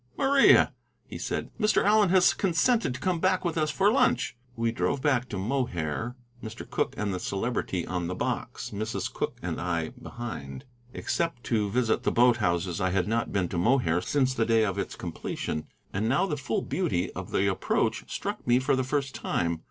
"Maria," 0.17 0.73
he 1.05 1.19
said, 1.19 1.51
"Mr. 1.59 1.83
Allen 1.85 2.09
has 2.09 2.33
consented 2.33 2.95
to 2.95 2.99
come 2.99 3.19
back 3.19 3.45
with 3.45 3.55
us 3.55 3.69
for 3.69 3.91
lunch." 3.91 4.35
We 4.55 4.71
drove 4.71 4.99
back 4.99 5.29
to 5.29 5.37
Mohair, 5.37 6.15
Mr. 6.43 6.67
Cooke 6.67 6.95
and 6.97 7.13
the 7.13 7.19
Celebrity 7.19 7.85
on 7.85 8.07
the 8.07 8.15
box, 8.15 8.71
Mrs. 8.71 9.13
Cooke 9.13 9.37
and 9.43 9.61
I 9.61 9.89
behind. 9.89 10.65
Except 10.91 11.43
to 11.43 11.69
visit 11.69 12.01
the 12.01 12.11
boathouses 12.11 12.81
I 12.81 12.89
had 12.89 13.07
not 13.07 13.31
been 13.31 13.47
to 13.49 13.59
Mohair 13.59 14.01
since 14.01 14.33
the 14.33 14.43
day 14.43 14.65
of 14.65 14.79
its 14.79 14.95
completion, 14.95 15.67
and 15.93 16.09
now 16.09 16.25
the 16.25 16.35
full 16.35 16.63
beauty 16.63 17.11
of 17.13 17.29
the 17.29 17.45
approach 17.47 18.11
struck 18.11 18.47
me 18.47 18.57
for 18.57 18.75
the 18.75 18.83
first 18.83 19.13
time. 19.13 19.59